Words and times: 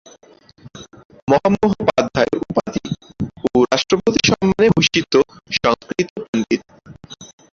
মহামহোপাধ্যায় 1.27 2.33
উপাধি 2.43 2.85
ও 3.47 3.59
রাষ্ট্রপতি 3.71 4.19
সম্মানে 4.29 4.67
ভূষিত 4.75 5.13
সংস্কৃত 5.57 6.09
পণ্ডিত। 6.21 6.61